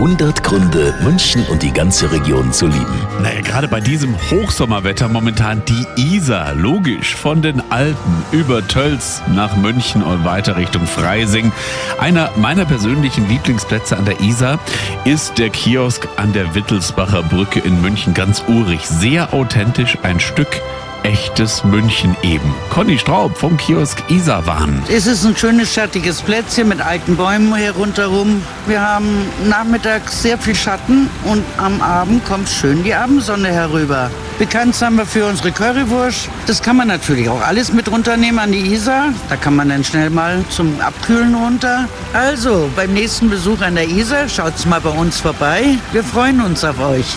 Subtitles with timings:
[0.00, 3.06] 100 Gründe, München und die ganze Region zu lieben.
[3.22, 6.54] Naja, gerade bei diesem Hochsommerwetter momentan die Isar.
[6.54, 11.52] Logisch, von den Alpen über Tölz nach München und weiter Richtung Freising.
[11.98, 14.58] Einer meiner persönlichen Lieblingsplätze an der Isar
[15.04, 18.14] ist der Kiosk an der Wittelsbacher Brücke in München.
[18.14, 20.62] Ganz urig, sehr authentisch, ein Stück
[21.02, 22.54] echtes München eben.
[22.70, 24.82] Conny Straub vom Kiosk Isarwahn.
[24.88, 28.42] Es ist ein schönes, schattiges Plätzchen mit alten Bäumen hier rundherum.
[28.66, 29.08] Wir haben
[29.48, 34.10] nachmittags sehr viel Schatten und am Abend kommt schön die Abendsonne herüber.
[34.38, 36.28] Bekannt sind wir für unsere Currywurst.
[36.46, 39.12] Das kann man natürlich auch alles mit runternehmen an die Isar.
[39.28, 41.88] Da kann man dann schnell mal zum Abkühlen runter.
[42.12, 45.76] Also, beim nächsten Besuch an der Isar schaut's mal bei uns vorbei.
[45.92, 47.16] Wir freuen uns auf euch.